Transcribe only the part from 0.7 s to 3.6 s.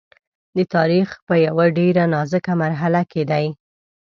تاریخ په یوه ډېره نازکه مرحله کې دی.